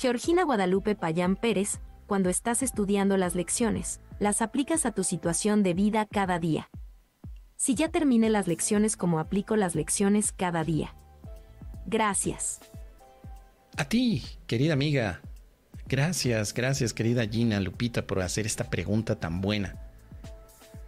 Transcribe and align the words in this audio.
Georgina 0.00 0.44
Guadalupe 0.44 0.94
Payán 0.94 1.36
Pérez, 1.36 1.78
cuando 2.06 2.30
estás 2.30 2.62
estudiando 2.62 3.18
las 3.18 3.34
lecciones, 3.34 4.00
las 4.18 4.40
aplicas 4.40 4.86
a 4.86 4.92
tu 4.92 5.04
situación 5.04 5.62
de 5.62 5.74
vida 5.74 6.08
cada 6.10 6.38
día. 6.38 6.70
Si 7.56 7.74
ya 7.74 7.90
terminé 7.90 8.30
las 8.30 8.46
lecciones 8.48 8.96
como 8.96 9.20
aplico 9.20 9.56
las 9.56 9.74
lecciones 9.74 10.32
cada 10.32 10.64
día. 10.64 10.94
Gracias. 11.84 12.60
A 13.76 13.84
ti, 13.84 14.22
querida 14.46 14.72
amiga. 14.72 15.20
Gracias, 15.86 16.54
gracias, 16.54 16.94
querida 16.94 17.26
Gina 17.26 17.60
Lupita, 17.60 18.06
por 18.06 18.22
hacer 18.22 18.46
esta 18.46 18.70
pregunta 18.70 19.16
tan 19.16 19.42
buena. 19.42 19.76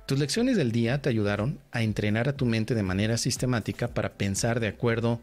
Tus 0.06 0.18
lecciones 0.18 0.56
del 0.56 0.72
día 0.72 1.02
te 1.02 1.10
ayudaron 1.10 1.58
a 1.70 1.82
entrenar 1.82 2.30
a 2.30 2.36
tu 2.38 2.46
mente 2.46 2.74
de 2.74 2.82
manera 2.82 3.18
sistemática 3.18 3.88
para 3.88 4.14
pensar 4.14 4.58
de 4.58 4.68
acuerdo 4.68 5.20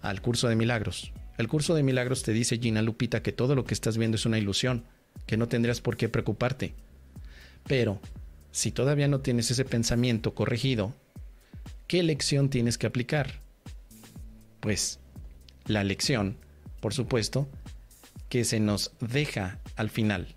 al 0.00 0.22
curso 0.22 0.46
de 0.46 0.54
milagros. 0.54 1.12
El 1.42 1.48
curso 1.48 1.74
de 1.74 1.82
milagros 1.82 2.22
te 2.22 2.32
dice, 2.32 2.58
Gina 2.58 2.82
Lupita, 2.82 3.20
que 3.20 3.32
todo 3.32 3.56
lo 3.56 3.64
que 3.64 3.74
estás 3.74 3.98
viendo 3.98 4.14
es 4.14 4.26
una 4.26 4.38
ilusión, 4.38 4.84
que 5.26 5.36
no 5.36 5.48
tendrías 5.48 5.80
por 5.80 5.96
qué 5.96 6.08
preocuparte. 6.08 6.72
Pero, 7.66 8.00
si 8.52 8.70
todavía 8.70 9.08
no 9.08 9.22
tienes 9.22 9.50
ese 9.50 9.64
pensamiento 9.64 10.36
corregido, 10.36 10.94
¿qué 11.88 12.04
lección 12.04 12.48
tienes 12.48 12.78
que 12.78 12.86
aplicar? 12.86 13.40
Pues, 14.60 15.00
la 15.66 15.82
lección, 15.82 16.36
por 16.78 16.94
supuesto, 16.94 17.48
que 18.28 18.44
se 18.44 18.60
nos 18.60 18.92
deja 19.00 19.58
al 19.74 19.90
final. 19.90 20.36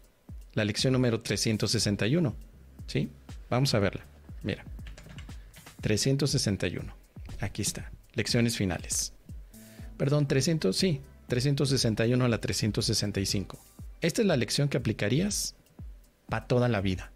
La 0.53 0.65
lección 0.65 0.93
número 0.93 1.21
361. 1.21 2.35
¿Sí? 2.87 3.11
Vamos 3.51 3.75
a 3.75 3.79
verla. 3.79 4.03
Mira. 4.41 4.65
361. 5.81 6.95
Aquí 7.41 7.61
está. 7.61 7.91
Lecciones 8.15 8.57
finales. 8.57 9.14
Perdón, 9.97 10.27
300, 10.27 10.75
sí. 10.75 11.01
361 11.27 12.23
a 12.23 12.27
la 12.27 12.39
365. 12.39 13.57
Esta 14.01 14.21
es 14.21 14.27
la 14.27 14.37
lección 14.37 14.69
que 14.69 14.77
aplicarías 14.77 15.55
para 16.29 16.47
toda 16.47 16.69
la 16.69 16.81
vida. 16.81 17.11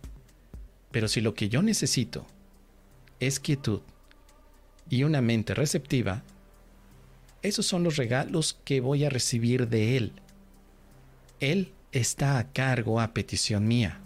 Pero 0.92 1.08
si 1.08 1.22
lo 1.22 1.34
que 1.34 1.50
yo 1.50 1.62
necesito 1.62 2.26
es 3.20 3.40
quietud 3.40 3.81
y 4.90 5.03
una 5.03 5.22
mente 5.22 5.53
receptiva, 5.53 6.24
esos 7.42 7.66
son 7.66 7.84
los 7.84 7.97
regalos 7.97 8.59
que 8.66 8.81
voy 8.81 9.06
a 9.06 9.09
recibir 9.09 9.68
de 9.68 9.97
Él. 9.97 10.14
Él 11.40 11.72
está 11.92 12.38
a 12.38 12.52
cargo 12.52 13.00
a 13.00 13.14
petición 13.14 13.68
mía. 13.68 14.03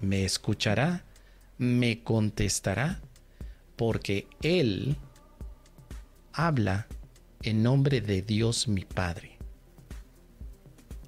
Me 0.00 0.24
escuchará, 0.24 1.04
me 1.58 2.02
contestará 2.02 3.00
porque 3.76 4.26
Él 4.42 4.96
habla 6.32 6.86
en 7.42 7.62
nombre 7.62 8.00
de 8.00 8.22
Dios 8.22 8.68
mi 8.68 8.84
Padre 8.84 9.38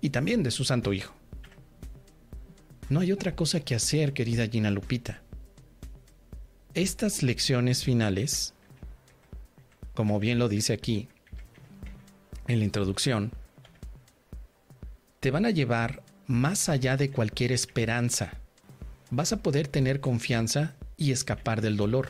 y 0.03 0.11
también 0.11 0.43
de 0.43 0.51
su 0.51 0.65
Santo 0.65 0.93
Hijo. 0.93 1.15
No 2.91 3.01
hay 3.01 3.13
otra 3.13 3.35
cosa 3.35 3.61
que 3.61 3.75
hacer, 3.75 4.13
querida 4.13 4.47
Gina 4.49 4.71
Lupita. 4.71 5.23
Estas 6.75 7.23
lecciones 7.23 7.85
finales, 7.85 8.53
como 9.95 10.19
bien 10.19 10.39
lo 10.39 10.49
dice 10.49 10.75
aquí 10.75 11.09
en 12.49 12.59
la 12.59 12.65
introducción, 12.65 13.33
te 15.21 15.31
van 15.31 15.47
a 15.47 15.51
llevar 15.51 16.03
más 16.27 16.69
allá 16.69 16.97
de 16.97 17.11
cualquier 17.11 17.53
esperanza. 17.53 18.42
Vas 19.15 19.35
a 19.35 19.43
poder 19.43 19.69
tener 19.69 20.01
confianza 20.01 20.75
y 20.97 21.13
escapar 21.13 21.61
del 21.61 21.77
dolor. 21.77 22.09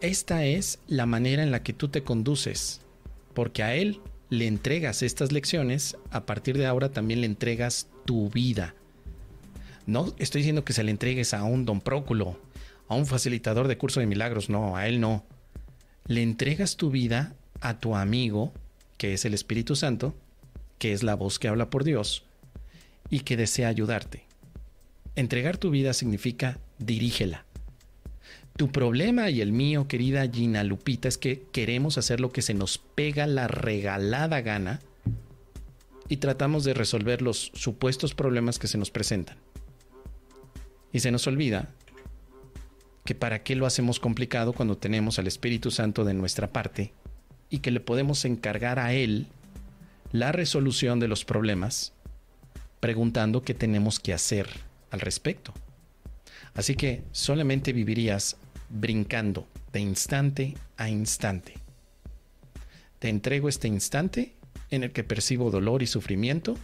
Esta 0.00 0.44
es 0.44 0.78
la 0.86 1.06
manera 1.06 1.42
en 1.42 1.50
la 1.50 1.64
que 1.64 1.72
tú 1.72 1.88
te 1.88 2.04
conduces, 2.04 2.82
porque 3.34 3.64
a 3.64 3.74
Él 3.74 4.00
le 4.30 4.46
entregas 4.46 5.02
estas 5.02 5.32
lecciones, 5.32 5.96
a 6.12 6.24
partir 6.24 6.56
de 6.56 6.66
ahora 6.66 6.92
también 6.92 7.20
le 7.20 7.26
entregas 7.26 7.88
tu 8.04 8.30
vida. 8.30 8.76
No 9.86 10.14
estoy 10.18 10.42
diciendo 10.42 10.64
que 10.64 10.72
se 10.72 10.84
le 10.84 10.92
entregues 10.92 11.34
a 11.34 11.42
un 11.42 11.64
don 11.64 11.80
Próculo, 11.80 12.38
a 12.86 12.94
un 12.94 13.06
facilitador 13.06 13.66
de 13.66 13.78
curso 13.78 13.98
de 13.98 14.06
milagros, 14.06 14.50
no, 14.50 14.76
a 14.76 14.86
él 14.86 15.00
no. 15.00 15.24
Le 16.06 16.22
entregas 16.22 16.76
tu 16.76 16.90
vida 16.90 17.34
a 17.60 17.80
tu 17.80 17.96
amigo, 17.96 18.52
que 18.98 19.14
es 19.14 19.24
el 19.24 19.34
Espíritu 19.34 19.74
Santo, 19.74 20.14
que 20.78 20.92
es 20.92 21.02
la 21.02 21.16
voz 21.16 21.40
que 21.40 21.48
habla 21.48 21.70
por 21.70 21.82
Dios 21.82 22.22
y 23.10 23.20
que 23.20 23.36
desea 23.36 23.66
ayudarte. 23.66 24.25
Entregar 25.16 25.56
tu 25.56 25.70
vida 25.70 25.94
significa 25.94 26.58
dirígela. 26.78 27.46
Tu 28.58 28.70
problema 28.70 29.30
y 29.30 29.40
el 29.40 29.50
mío, 29.50 29.88
querida 29.88 30.28
Gina 30.28 30.62
Lupita, 30.62 31.08
es 31.08 31.16
que 31.16 31.42
queremos 31.52 31.96
hacer 31.96 32.20
lo 32.20 32.32
que 32.32 32.42
se 32.42 32.52
nos 32.52 32.76
pega 32.76 33.26
la 33.26 33.48
regalada 33.48 34.42
gana 34.42 34.80
y 36.08 36.18
tratamos 36.18 36.64
de 36.64 36.74
resolver 36.74 37.22
los 37.22 37.50
supuestos 37.54 38.14
problemas 38.14 38.58
que 38.58 38.68
se 38.68 38.76
nos 38.76 38.90
presentan. 38.90 39.38
Y 40.92 41.00
se 41.00 41.10
nos 41.10 41.26
olvida 41.26 41.68
que 43.04 43.14
para 43.14 43.42
qué 43.42 43.56
lo 43.56 43.64
hacemos 43.64 44.00
complicado 44.00 44.52
cuando 44.52 44.76
tenemos 44.76 45.18
al 45.18 45.26
Espíritu 45.26 45.70
Santo 45.70 46.04
de 46.04 46.12
nuestra 46.12 46.52
parte 46.52 46.92
y 47.48 47.60
que 47.60 47.70
le 47.70 47.80
podemos 47.80 48.24
encargar 48.26 48.78
a 48.78 48.92
Él 48.92 49.28
la 50.12 50.32
resolución 50.32 51.00
de 51.00 51.08
los 51.08 51.24
problemas 51.24 51.94
preguntando 52.80 53.42
qué 53.42 53.54
tenemos 53.54 53.98
que 53.98 54.12
hacer 54.12 54.65
al 54.96 55.00
respecto. 55.00 55.52
Así 56.54 56.74
que 56.74 57.04
solamente 57.12 57.72
vivirías 57.72 58.36
brincando 58.70 59.46
de 59.72 59.80
instante 59.80 60.54
a 60.76 60.88
instante. 60.88 61.54
Te 62.98 63.08
entrego 63.08 63.48
este 63.48 63.68
instante 63.68 64.34
en 64.70 64.82
el 64.82 64.92
que 64.92 65.04
percibo 65.04 65.50
dolor 65.50 65.82
y 65.82 65.86
sufrimiento. 65.86 66.56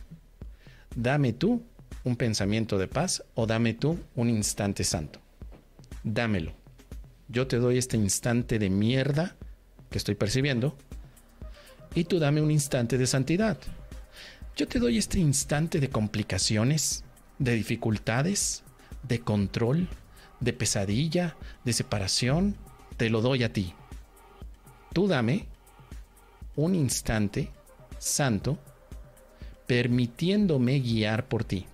Dame 0.96 1.32
tú 1.32 1.62
un 2.04 2.16
pensamiento 2.16 2.78
de 2.78 2.88
paz 2.88 3.22
o 3.34 3.46
dame 3.46 3.74
tú 3.74 3.98
un 4.16 4.30
instante 4.30 4.82
santo. 4.82 5.20
Dámelo. 6.02 6.52
Yo 7.28 7.46
te 7.46 7.58
doy 7.58 7.78
este 7.78 7.96
instante 7.96 8.58
de 8.58 8.70
mierda 8.70 9.36
que 9.90 9.98
estoy 9.98 10.14
percibiendo 10.14 10.76
y 11.94 12.04
tú 12.04 12.18
dame 12.18 12.40
un 12.40 12.50
instante 12.50 12.98
de 12.98 13.06
santidad. 13.06 13.58
Yo 14.56 14.68
te 14.68 14.78
doy 14.78 14.98
este 14.98 15.18
instante 15.18 15.80
de 15.80 15.88
complicaciones, 15.88 17.04
de 17.42 17.54
dificultades, 17.54 18.62
de 19.02 19.20
control, 19.20 19.88
de 20.38 20.52
pesadilla, 20.52 21.36
de 21.64 21.72
separación, 21.72 22.56
te 22.96 23.10
lo 23.10 23.20
doy 23.20 23.42
a 23.42 23.52
ti. 23.52 23.74
Tú 24.92 25.08
dame 25.08 25.46
un 26.54 26.76
instante 26.76 27.50
santo 27.98 28.58
permitiéndome 29.66 30.78
guiar 30.78 31.26
por 31.26 31.42
ti. 31.42 31.66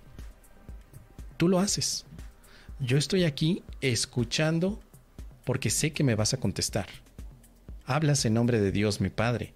Tú 1.37 1.47
lo 1.47 1.59
haces. 1.59 2.05
Yo 2.79 2.97
estoy 2.97 3.23
aquí 3.23 3.61
escuchando 3.81 4.79
porque 5.43 5.69
sé 5.69 5.91
que 5.91 6.03
me 6.03 6.15
vas 6.15 6.33
a 6.33 6.39
contestar. 6.39 6.87
Hablas 7.85 8.25
en 8.25 8.33
nombre 8.33 8.59
de 8.59 8.71
Dios 8.71 9.01
mi 9.01 9.09
Padre. 9.09 9.53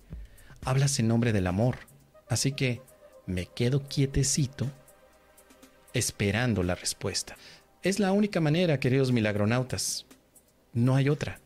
Hablas 0.63 1.00
en 1.00 1.07
nombre 1.07 1.33
del 1.33 1.48
amor. 1.48 1.77
Así 2.27 2.51
que 2.51 2.81
me 3.25 3.48
quedo 3.48 3.88
quietecito 3.88 4.69
esperando 5.94 6.63
la 6.63 6.75
respuesta. 6.75 7.38
Es 7.81 8.00
la 8.00 8.12
única 8.12 8.40
manera, 8.40 8.80
queridos 8.80 9.12
milagronautas. 9.12 10.06
No 10.74 10.95
hay 10.95 11.10
otra. 11.10 11.40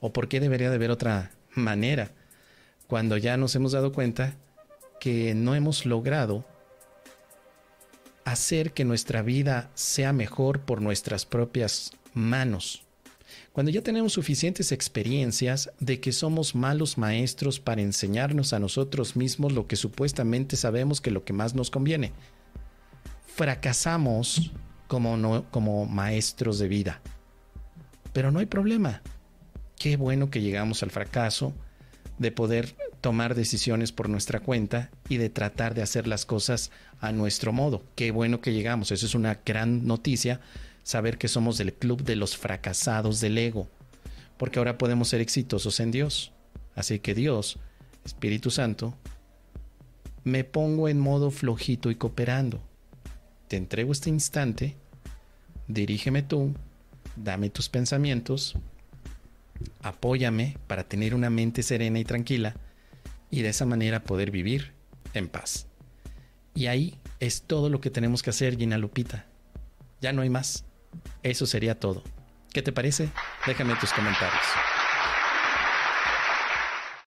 ¿O 0.00 0.12
por 0.12 0.28
qué 0.28 0.40
debería 0.40 0.70
de 0.70 0.76
haber 0.76 0.90
otra 0.90 1.30
manera? 1.54 2.10
Cuando 2.86 3.16
ya 3.16 3.36
nos 3.36 3.54
hemos 3.54 3.72
dado 3.72 3.92
cuenta 3.92 4.34
que 5.00 5.34
no 5.34 5.54
hemos 5.54 5.86
logrado 5.86 6.44
hacer 8.24 8.72
que 8.72 8.84
nuestra 8.84 9.22
vida 9.22 9.70
sea 9.74 10.12
mejor 10.12 10.60
por 10.60 10.82
nuestras 10.82 11.24
propias 11.24 11.92
manos. 12.12 12.82
Cuando 13.52 13.70
ya 13.70 13.82
tenemos 13.82 14.12
suficientes 14.12 14.72
experiencias 14.72 15.70
de 15.80 16.00
que 16.00 16.12
somos 16.12 16.54
malos 16.54 16.98
maestros 16.98 17.60
para 17.60 17.82
enseñarnos 17.82 18.52
a 18.52 18.58
nosotros 18.58 19.16
mismos 19.16 19.52
lo 19.52 19.66
que 19.66 19.76
supuestamente 19.76 20.56
sabemos 20.56 21.00
que 21.00 21.10
lo 21.10 21.24
que 21.24 21.32
más 21.32 21.54
nos 21.54 21.70
conviene. 21.70 22.12
Fracasamos 23.38 24.50
como, 24.88 25.16
no, 25.16 25.48
como 25.52 25.86
maestros 25.86 26.58
de 26.58 26.66
vida. 26.66 27.00
Pero 28.12 28.32
no 28.32 28.40
hay 28.40 28.46
problema. 28.46 29.00
Qué 29.78 29.96
bueno 29.96 30.28
que 30.28 30.40
llegamos 30.40 30.82
al 30.82 30.90
fracaso 30.90 31.54
de 32.18 32.32
poder 32.32 32.74
tomar 33.00 33.36
decisiones 33.36 33.92
por 33.92 34.08
nuestra 34.08 34.40
cuenta 34.40 34.90
y 35.08 35.18
de 35.18 35.30
tratar 35.30 35.74
de 35.74 35.82
hacer 35.82 36.08
las 36.08 36.26
cosas 36.26 36.72
a 36.98 37.12
nuestro 37.12 37.52
modo. 37.52 37.84
Qué 37.94 38.10
bueno 38.10 38.40
que 38.40 38.52
llegamos. 38.52 38.90
Eso 38.90 39.06
es 39.06 39.14
una 39.14 39.38
gran 39.46 39.86
noticia, 39.86 40.40
saber 40.82 41.16
que 41.16 41.28
somos 41.28 41.58
del 41.58 41.72
club 41.72 42.02
de 42.02 42.16
los 42.16 42.36
fracasados 42.36 43.20
del 43.20 43.38
ego, 43.38 43.68
porque 44.36 44.58
ahora 44.58 44.78
podemos 44.78 45.10
ser 45.10 45.20
exitosos 45.20 45.78
en 45.78 45.92
Dios. 45.92 46.32
Así 46.74 46.98
que 46.98 47.14
Dios, 47.14 47.60
Espíritu 48.04 48.50
Santo, 48.50 48.94
me 50.24 50.42
pongo 50.42 50.88
en 50.88 50.98
modo 50.98 51.30
flojito 51.30 51.92
y 51.92 51.94
cooperando. 51.94 52.67
Te 53.48 53.56
entrego 53.56 53.92
este 53.92 54.10
instante, 54.10 54.76
dirígeme 55.66 56.22
tú, 56.22 56.54
dame 57.16 57.48
tus 57.50 57.68
pensamientos, 57.68 58.54
apóyame 59.82 60.58
para 60.66 60.84
tener 60.84 61.14
una 61.14 61.30
mente 61.30 61.62
serena 61.62 61.98
y 61.98 62.04
tranquila 62.04 62.54
y 63.30 63.42
de 63.42 63.48
esa 63.48 63.66
manera 63.66 64.04
poder 64.04 64.30
vivir 64.30 64.72
en 65.14 65.28
paz. 65.28 65.66
Y 66.54 66.66
ahí 66.66 66.98
es 67.20 67.42
todo 67.42 67.68
lo 67.70 67.80
que 67.80 67.90
tenemos 67.90 68.22
que 68.22 68.30
hacer, 68.30 68.56
Gina 68.56 68.78
Lupita. 68.78 69.26
Ya 70.00 70.12
no 70.12 70.22
hay 70.22 70.30
más. 70.30 70.64
Eso 71.22 71.46
sería 71.46 71.78
todo. 71.78 72.02
¿Qué 72.52 72.62
te 72.62 72.72
parece? 72.72 73.10
Déjame 73.46 73.74
tus 73.76 73.92
comentarios. 73.92 74.44